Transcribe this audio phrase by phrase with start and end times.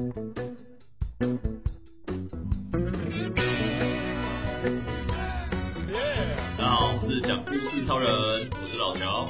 [0.00, 0.06] 大
[6.56, 8.08] 家好，我是讲故事超人，
[8.50, 9.28] 我是老乔。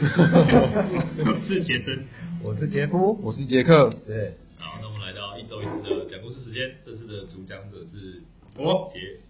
[1.24, 2.04] 我是杰森，
[2.42, 3.94] 我是杰夫，我是杰克。
[4.08, 8.20] 对，好，那我们来到一周一次的讲故事时间，这次的主讲者是
[8.56, 9.20] 我杰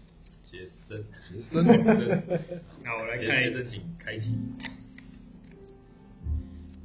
[0.43, 1.63] 杰森，杰森。
[2.83, 4.35] 那我来看杰森，请开题。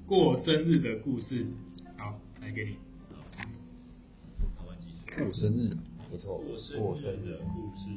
[0.08, 1.46] 过生日的故事，
[1.98, 2.78] 好，来给你。
[5.14, 5.76] 过生日，
[6.10, 6.38] 不错，
[6.78, 7.90] 过生日的故事。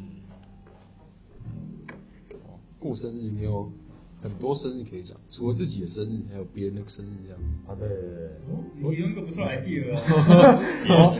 [2.80, 3.72] 过生日你有
[4.22, 7.40] 很多生日可以讲，除了自己的生日，还有别人的生日这样。
[7.66, 8.30] 啊，对对对，
[8.76, 11.16] 你用个不错 idea 哦，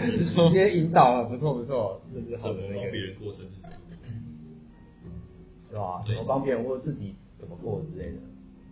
[0.50, 3.56] 直接引导了，不错不错，这是好的那个，帮别人过生日，
[5.70, 6.04] 是吧？
[6.06, 8.18] 对怎么帮别人或自己怎么过之类的。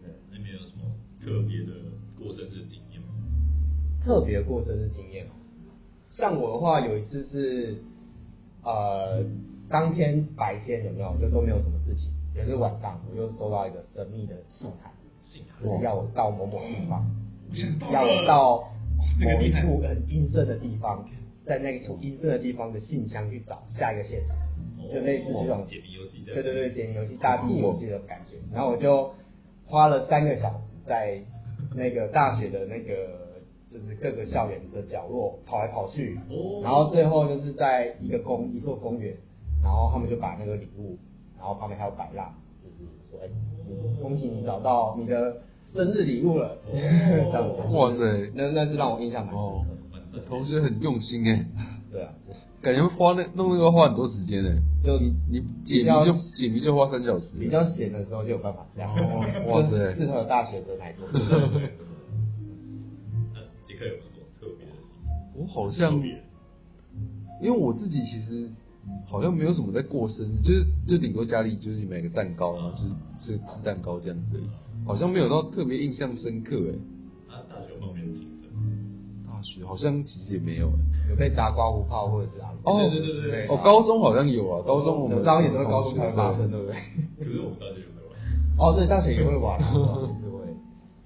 [0.04, 0.84] 对，那边有什么
[1.22, 1.72] 特别的
[2.20, 3.08] 过生日经验吗？
[4.04, 5.32] 特别过生日经验哦，
[6.12, 7.82] 像我的话，有一次是，
[8.64, 9.24] 呃，
[9.70, 11.16] 当天白天有没有？
[11.20, 15.82] 就都没有什么事情，也是晚上我又收到一个神秘的信函，信函。
[15.82, 17.06] 要我到某某地方，
[17.92, 18.72] 要我到
[19.20, 21.08] 某一处很阴森的地方，
[21.46, 24.32] 在那一处阴森的地方的信箱去找下一个现实，
[24.94, 28.38] 就类似这种解谜游戏的，对对对，解谜游戏、大地游戏的感觉。
[28.54, 29.14] 然后我就
[29.66, 30.58] 花了三个小时
[30.88, 31.22] 在
[31.76, 33.40] 那个大学的那个
[33.70, 36.18] 就是各个校园的角落跑来跑去，
[36.64, 39.16] 然后最后就是在一个公一座公园，
[39.64, 40.98] 然后他们就把那个礼物，
[41.38, 43.30] 然后旁边还有摆蜡，就是说，哎，
[44.02, 45.42] 恭喜你找到你的
[45.74, 47.62] 生日礼物了， 这样子。
[47.76, 49.44] 哇塞，那那是让我印象蛮深
[50.14, 51.46] 的。，同学很用心哎，
[51.92, 52.14] 对啊，
[52.62, 54.50] 感觉花那弄那个花很多时间呢。
[54.84, 58.96] 就你你解谜就解谜就花三小时，比较闲的时候就有办法这样，
[59.48, 61.06] 哇塞就是适合大学生来做。
[63.34, 64.72] 那杰克有没有什么特别的？
[65.36, 66.02] 我好像，
[67.42, 68.50] 因为我自己其实
[69.08, 72.90] 好像没有什么在过生日，就是就顶多家里就是买个蛋糕，然后就是
[73.20, 74.40] 吃吃蛋糕这样子，
[74.86, 77.36] 好像没有到特别印象深刻哎。
[77.36, 78.08] 啊，大学方面
[79.66, 81.10] 好像其实也没有哎。
[81.10, 82.54] 有被砸刮胡泡或者是啊？
[82.64, 86.76] 哦对对对对哦，高中好像有啊，高中我们当然也都是高中才发生，对不对？
[87.18, 88.18] 可是我们大学有没有玩？
[88.60, 90.40] 哦，对，大学也会玩，也是会。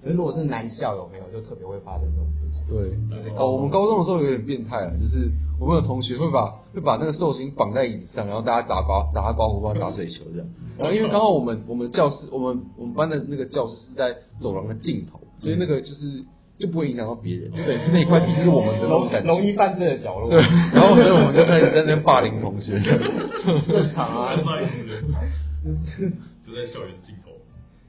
[0.02, 2.60] 可是如果是男校有没有，就特别会发生这种事情。
[2.68, 10.46] 对，哦，我们高中的时候有点变态啊，就是我们有同学会把会把那个寿星绑在椅子上，然后大家砸刮打刮胡泡打水球这样。
[10.76, 16.22] 然后因为刚好我们我们教室我们我们班的那个教室是在走廊的尽头，所以那个就是
[16.58, 19.28] 就不会影响到别人，就等于是那块地就是我们的那种感觉。
[19.28, 20.30] 容易犯罪的角落。
[20.30, 20.40] 对，
[20.72, 22.80] 然后所以我们就开始在那边霸凌同学。
[22.80, 26.10] 正常啊，不好意思，
[26.46, 27.32] 就在校园尽头。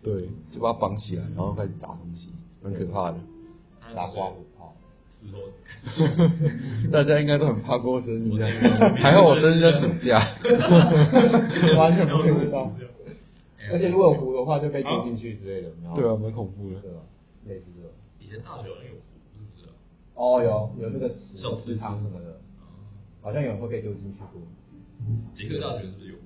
[0.04, 2.30] 对，就把他绑起来，然后开始打东西，
[2.64, 3.18] 蛮可怕的。
[3.96, 4.74] 打刮胡泡。
[6.92, 8.52] 大家应该都很怕过生日这样，
[8.98, 10.20] 还好我生日在暑假，
[11.78, 12.72] 完全不会知道。
[13.74, 15.70] 而且如果有湖的话，就被丢进去之类的。
[15.96, 16.76] 对啊，蛮恐怖的。
[16.82, 16.98] 对吧？
[17.48, 17.66] 类似。
[18.26, 19.74] 以前大学好像有湖，是不是啊？
[20.16, 22.42] 哦，有有那个池池塘什么的，
[23.22, 24.42] 好像有人会被丢进去过。
[25.36, 26.22] 杰克大学是不是有湖？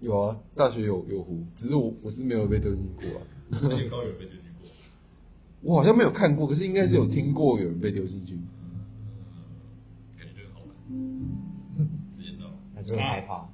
[0.00, 3.26] 有啊，大学有有湖，只是我我是没有被丢进去过啊。
[3.50, 4.66] 那个高有被丢进去过？
[5.60, 8.34] 我好像没有看过，可是应该是有听过有人被丢进去。
[10.16, 10.74] 感觉很好玩。
[12.16, 13.46] 时间到了，那就会害怕。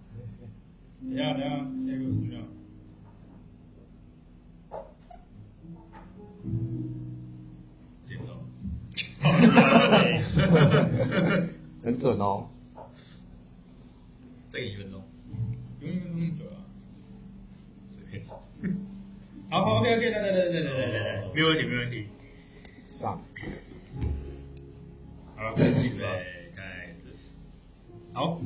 [1.03, 2.39] 等一下等一下，下一个十秒。
[2.39, 2.56] 时
[11.97, 12.47] 很准哦。
[14.53, 15.03] 再给一分钟，
[15.81, 16.61] 不用一分钟那么久啊。
[17.89, 18.23] 随便。
[19.49, 22.05] 好好，OK OK，来来来来来来来来，没有问题没有问题。
[22.91, 23.19] 上。
[25.37, 26.05] 好了，开始预备
[26.55, 27.15] 开始。
[28.13, 28.43] 好，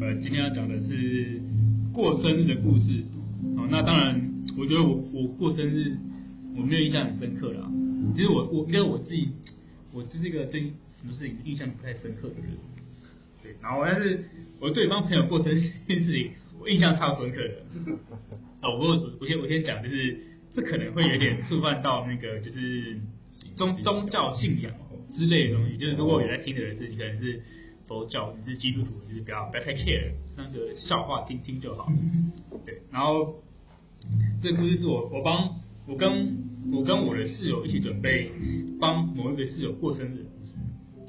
[0.00, 1.40] 呃，今天要讲的是
[1.92, 3.02] 过生日的故事。
[3.56, 5.96] 哦，那当然，我觉得我我过生日
[6.56, 7.68] 我没有印象很深刻啦。
[8.14, 9.30] 其实我我因为我自己，
[9.92, 10.60] 我就是一个对
[11.00, 12.50] 什么事情印象不太深刻的人。
[13.44, 14.24] 对，然后但是
[14.58, 17.54] 我对一帮朋友过生日这件事情，我印象超深刻的。
[18.64, 20.18] 哦，我我先我先讲，就是
[20.54, 22.98] 这可能会有点触犯到那个就是
[23.54, 24.72] 宗宗教信仰
[25.14, 25.76] 之类的东西。
[25.76, 27.42] 就是如果有在听的人是，你可能是
[27.86, 31.92] 佛教，你是基督徒，就是不要不要太 care，那个笑话听听就好。
[32.64, 33.42] 对，然后
[34.42, 36.38] 这个故事是我我帮我跟
[36.72, 38.30] 我跟我的室友一起准备
[38.80, 40.58] 帮某一个室友过生日的故事。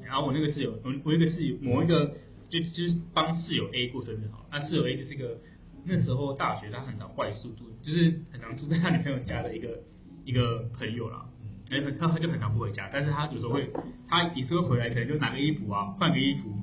[0.06, 2.16] 然后我那个室友，我我一个室友某一个
[2.50, 5.40] 就就是帮室友 A 过生日好，那室友 A 就是一个
[5.84, 9.84] 那时候大学他很常外宿度，就是很常住在他女朋友家的一个
[10.24, 11.26] 一个朋友啦。
[11.68, 13.68] 他很他他就很常不回家，但是他有时候会，
[14.08, 16.56] 他也是会回来，可能就拿个衣服啊，换个衣服，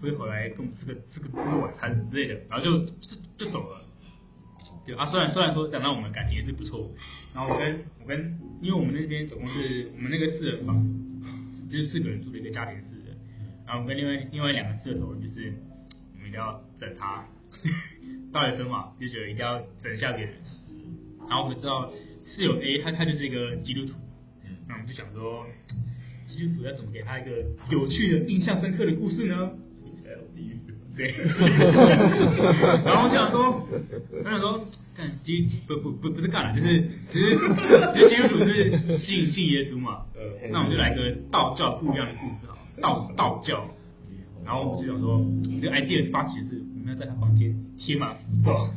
[0.00, 3.84] 会回来跟我们吃个吃个吃个晚餐之类的，然后就就就走了。
[4.86, 6.90] 对啊，虽然虽然说讲到我们感情也是不错，
[7.34, 10.82] 然后我跟我跟，因为我们那边总共是我们那个四人房，
[11.70, 12.95] 就是四个人住的一个家庭式的，
[13.66, 15.52] 然后我们跟另外另外两个社头就是
[16.14, 17.26] 我们一定要整他，
[18.32, 20.34] 大学生嘛就觉得一定要整一下别人，
[21.28, 21.90] 然后我们知道
[22.24, 23.94] 室友 A 他他就是一个基督徒，
[24.44, 25.44] 嗯，那我们就想说
[26.28, 27.30] 基督徒要怎么给他一个
[27.70, 29.50] 有趣的、印象深刻的故事呢？
[30.96, 31.12] 对，
[32.82, 33.68] 然后我想说，
[34.24, 34.66] 我想说，
[34.96, 37.36] 干基不不不不是干了，就是其实
[37.92, 43.68] 其实基督徒是信信耶稣嘛，呃，那我们就来个道教不一样的故事啊，道道教，
[44.44, 48.70] 然后我们就想说，你的 idea 发起是我们要在他房间贴满符咒，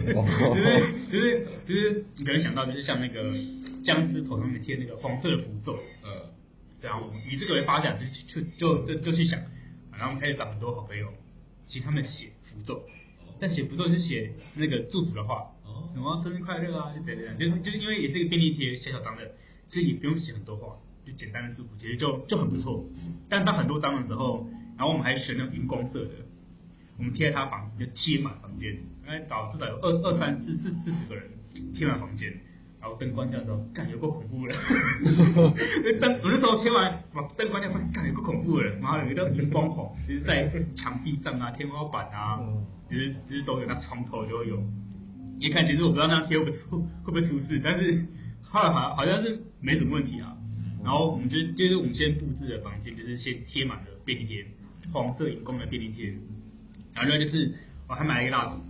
[0.54, 0.80] 就是
[1.10, 3.34] 就是就是你可能想到就是像那个
[3.84, 6.30] 僵尸头上面贴那个黄色的符咒，呃，
[6.80, 9.38] 这样以这个为发展，就就就就去想，
[9.92, 11.06] 然后我们开始找很多好朋友。
[11.62, 12.82] 请他们写符咒，
[13.38, 15.52] 但写符咒就写那个祝福的话，
[15.94, 19.22] 什么生日快乐啊，就等等，就是就是因为也是一个便利贴，小小张的，
[19.68, 20.74] 所以也不用写很多话，
[21.10, 22.84] 就简单的祝福，其实就就很不错。
[23.28, 24.46] 但当很多张的时候，
[24.76, 26.10] 然后我们还选那种荧光色的，
[26.98, 31.24] 我们贴在他房就贴满房间，哎，找至少有二二三四四四十个人
[31.74, 32.32] 贴满房间。
[32.80, 34.54] 然后灯关掉之后，干有够恐怖的。
[36.00, 38.64] 灯我那时候贴完，把灯关掉，发现干有够恐怖的。
[38.76, 42.40] 然后有一个荧光黄，就是在墙壁上啊、天花板啊，
[42.88, 44.58] 其实其实都有，那床头就会有。
[45.38, 48.06] 一看，其实我不知道那样贴会不会出会不会出事，但是
[48.42, 50.34] 后来好像好像是没什么问题啊。
[50.82, 54.46] 然后我们就就是我们先布置的房间，就是先贴满了便利贴，
[54.92, 56.06] 黄色荧光的便利贴。
[56.94, 57.52] 然后另外就是
[57.88, 58.60] 我还买了一个蜡烛，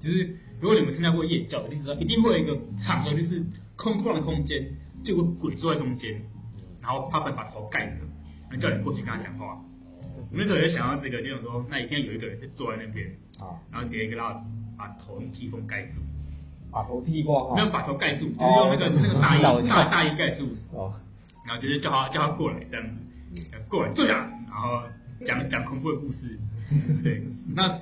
[0.00, 0.36] 就是。
[0.60, 3.44] 如果你们参加过夜教，一定知道一定会有一个场合，就是
[3.76, 4.68] 空旷的空间，
[5.04, 6.20] 就有个鬼坐在中间，
[6.82, 7.94] 然后他会把头盖着，
[8.50, 9.62] 然后叫你过去跟他讲话。
[10.16, 13.06] 我那时候也想到这个，就想说，那一定要有一个人就坐在那边，
[13.38, 16.00] 啊，然后点一个蜡烛，把头用披风盖住，
[16.72, 20.92] 把头剃光，没有把头盖住，就是用那个那个大衣大大衣盖住，哦，
[21.48, 24.82] 然后就是叫他叫他过来这样子，过来坐下，然后
[25.26, 26.38] 讲讲恐怖的故事，
[27.02, 27.22] 对，
[27.56, 27.80] 那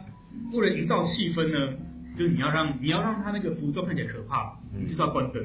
[0.53, 1.77] 为了营造气氛呢。
[2.17, 5.45] 就是你要让你要让他那个服装看起来可怕，你就是要关灯。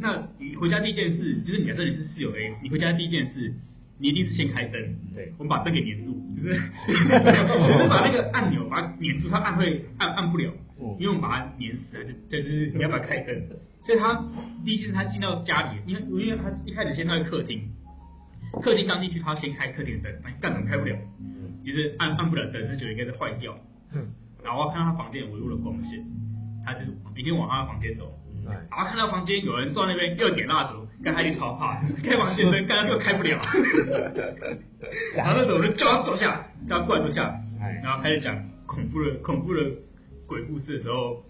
[0.00, 3.52] 那你回家第一件事，就是你在这里是室友 A，你回家第一件事，
[3.98, 4.80] 你一定是先开灯。
[5.12, 10.52] 对，我们把灯给粘住，就是，就是把那个按钮把它粘住，它按会按按不了，
[11.00, 12.04] 因为我们把它粘死了。
[12.04, 13.34] 就就是你要把它开灯。
[13.86, 14.24] 所以他
[14.64, 17.70] 第一件事他进到家里，因为因为他一开始先到客厅，
[18.60, 20.96] 客厅刚进去他先开客厅的灯，但，干怎么开不了？
[21.64, 23.56] 就是按按不了灯，那就应该是坏掉。
[24.44, 26.04] 然后看到他房间有微弱的光线，
[26.64, 26.86] 他就是
[27.16, 28.12] 一定往他的房间走。
[28.44, 28.52] 对。
[28.52, 33.38] 然后看到房间有人坐在那边，又点蜡烛，跟他一起超怕，开房间灯，刚刚又开不了。
[35.16, 37.34] 然后那时候我就叫他坐下，叫他过来坐下。
[37.82, 38.36] 然后开始讲
[38.66, 39.62] 恐怖的恐怖的
[40.26, 41.24] 鬼故事的时候，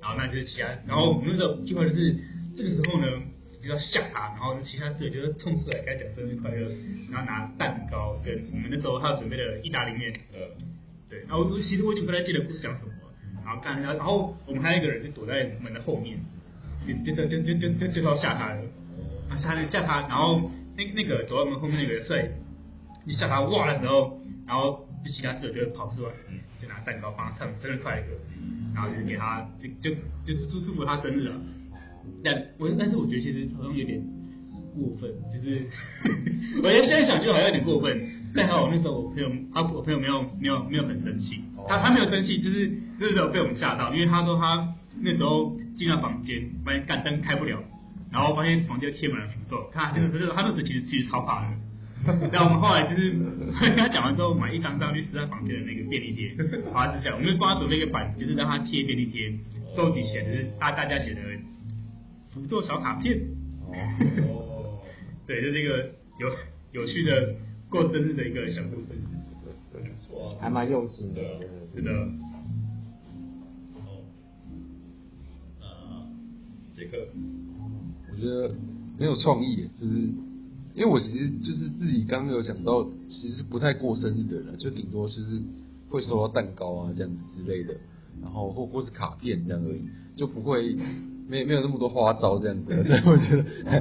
[0.00, 2.16] 然后那就是其他，然后我们那时候计划就是
[2.56, 3.06] 这个时候呢，
[3.62, 6.68] 就要吓他，然后其他室友就是冲出来开讲生日快乐，
[7.12, 10.12] 然后拿蛋糕跟我们那时候他准备的意大利面。
[10.32, 10.38] 呃。
[11.10, 13.10] 对，然后我其实我已经不太记得故事讲什么了，
[13.44, 16.16] 然后看，然后我们还有一个人就躲在门的后面，
[16.86, 18.62] 就就就就就就就要吓他了，
[19.28, 22.28] 啊吓他吓他，然后那那个躲在门后面那个人出来，
[23.04, 26.10] 你吓他哇的时候，然后就其他室友就跑出来，
[26.60, 28.12] 就拿蛋糕帮他唱生日快乐歌，
[28.74, 31.40] 然后就给他就就就祝祝福他生日了，
[32.22, 34.00] 但我但是我觉得其实好像有点
[34.74, 35.66] 过分，就是
[36.62, 37.98] 我现在想就好像有点过分。
[38.32, 47.58] 但还好，我那时候我朋友，他我朋友没有没有没有很生气，他他没有生气，就是就是有被我们吓到，因为他说他那时候进到房间，发现干灯开不了，
[48.12, 51.56] 然后发现房间贴满了符咒，他真的是他那时候其实其实超怕的。
[52.32, 53.10] 然后我们后来就是
[53.60, 56.34] 跟他讲完之后，买一张张去撕他房间的那个便利贴，
[56.72, 59.32] 好，他只想我们就帮他准备一个板，就是让他贴便利贴，
[59.76, 61.20] 收集起来就是大大家写的
[62.30, 63.18] 符咒小卡片。
[63.66, 64.78] 哦，
[65.26, 66.28] 对，就是一个有
[66.72, 67.34] 有趣的。
[67.70, 68.86] 过生日的一个小故事，
[69.72, 71.20] 没错，还蛮用心的，
[71.72, 71.92] 是的。
[73.76, 74.02] 哦，
[75.60, 76.04] 呃，
[76.72, 76.98] 杰克，
[78.10, 78.52] 我觉得
[78.98, 79.92] 很有创意，就是
[80.80, 85.42] 因为我其实就是自己刚刚有讲到，其实不太过生日的人，就顶多就是
[85.90, 87.74] 会收到蛋糕啊这样子之类的，
[88.22, 89.82] 然后或或是卡片这样而已，
[90.16, 90.74] 就不会
[91.28, 93.78] 没没有那么多花招这样子，所以我觉得还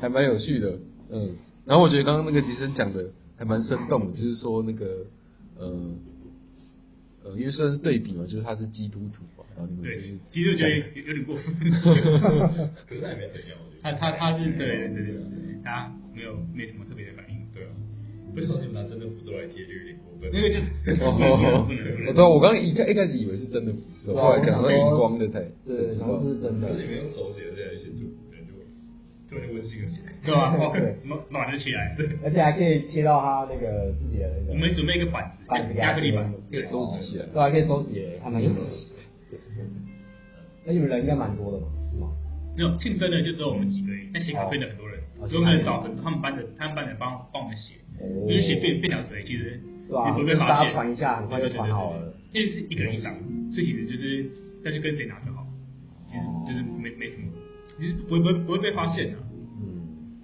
[0.00, 0.78] 还蛮有趣的，
[1.10, 1.36] 嗯。
[1.66, 3.10] 然后我觉得刚刚那个杰森讲的。
[3.40, 5.06] 还蛮生动的，就是说那个，
[5.60, 5.70] 呃，
[7.22, 11.54] 呃，因为算是对比嘛，就是他是基督徒嘛，然后你们就是对，其实我觉得有有点过分。
[12.84, 13.80] 可是他也没怎样，我觉得。
[13.80, 15.14] 他他他是对对对
[15.58, 17.70] 对，他没有没什么特别的反应，对啊。
[18.36, 20.28] 为什么你们拿真的符咒来贴就有点过分？
[20.30, 20.60] 那个就
[20.94, 22.14] 是哦，不能不能。
[22.14, 26.76] 对，我刚刚一开一开始以为是真的符咒，后来看到荧光的才对，然后是真的可。
[26.76, 28.52] 是你们用手写的这样写出，对，就
[29.32, 30.12] 就很温馨了起来。
[30.22, 30.52] 对吧？
[31.04, 31.96] 暖暖了起来。
[31.96, 34.52] 对，而且还可以贴到他那个自己的那个。
[34.52, 36.30] 我们准备一个板子，板子给他亚克力板。
[36.50, 37.24] 可以收集起来。
[37.32, 38.92] 对，还可以收集诶，还蛮有意思。
[40.66, 42.12] 那你们人应该蛮多的嘛，是吗？
[42.54, 44.86] 没有庆生的就只有我们几个而已，但写卡片的很多
[45.26, 49.60] 所以我们找很他们班的他们班的帮帮我们写，因为写便便条纸其实
[50.06, 52.14] 也不会被发现，家传一下很快就传好了。
[52.32, 53.14] 因为是一个人一张，
[53.50, 54.30] 所以其实就是
[54.62, 55.46] 再去跟谁拿就好，
[56.06, 57.32] 其实就是没没什么，
[57.78, 59.18] 其实不会不会不会被发现的，
[59.60, 60.20] 嗯，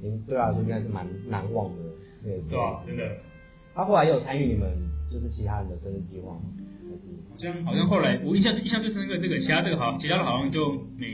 [0.00, 1.82] 您对啊，所以应该是蛮难忘的
[2.22, 2.82] 那个时候是吧？
[2.86, 3.16] 真的，
[3.74, 4.70] 他后来也有参与你们
[5.10, 6.42] 就是其他人的生日计划吗？
[7.30, 11.06] 好像好像后来我印象印象最深刻这个，其他这个好，其他的好像就没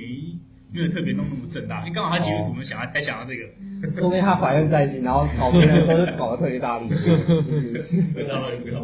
[0.74, 3.46] 没有特别弄那么盛大，因为刚好他基督徒我们想要才想到这个，
[4.00, 6.88] 说明他怀恨在心，然后搞别人的时候就搞得特别大力，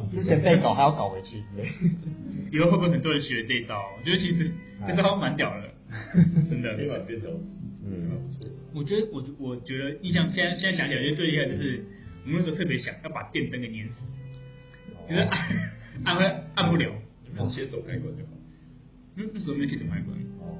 [0.08, 1.68] 之前被搞还要搞回去之类。
[2.52, 3.74] 以后会不会很多人学这一招？
[3.98, 4.52] 我觉得其实
[4.86, 5.68] 这招蛮屌的，
[6.48, 6.76] 真的。
[6.76, 7.28] 可以把便条，
[7.84, 8.46] 嗯，不错。
[8.72, 11.84] 我觉得我我觉得印象现在现在想起来，就最厉害的就是
[12.24, 13.94] 我们那时候特别想要把电灯给碾死，
[15.08, 15.48] 就是按
[16.04, 16.88] 按会按不了，
[17.36, 18.30] 用切走开关就好。
[19.16, 20.56] 那那时候没有切怎么开关，哦。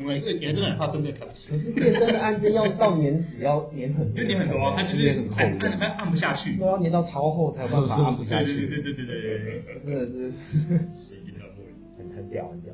[0.00, 8.66] 我们也真的很怕灯被挑起可，是电灯的按键要到年底要粘很多，就粘很多啊，它就是按按按按不下去，都要粘到超厚才有办法按不下去。
[8.66, 10.56] 对对对对对对对，真的是
[10.96, 12.72] 是一定要会，很很屌很屌。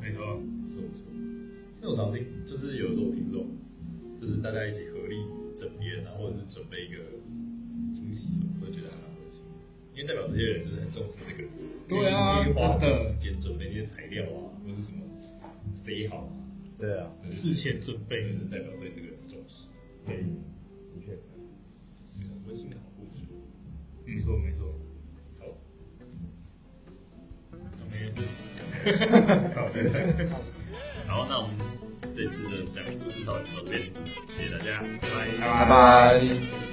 [0.00, 0.36] 没错，
[0.68, 1.08] 不错不错。
[1.80, 3.48] 那我常听，就是有时候听众，
[4.20, 5.16] 就是大家一起合力
[5.58, 7.00] 整编啊，或者是准备一个
[7.96, 8.28] 惊喜
[8.60, 9.56] 我觉得还蛮开心的，
[9.96, 11.48] 因为代表这些人真的很重视这个。
[11.88, 14.47] 对啊真的时间准备那些材料啊，
[16.06, 16.28] 塞好啊，
[16.78, 19.66] 对啊，事前准备就是代表对这个人重视。
[20.06, 21.16] 对，的确。
[22.46, 23.24] 温馨的好故事。
[24.06, 24.72] 没错没错，
[29.54, 29.68] 好，
[31.06, 31.56] 好，那我们
[32.16, 33.82] 这次的讲故事到到这边，
[34.28, 36.67] 谢谢大家，拜拜，拜拜。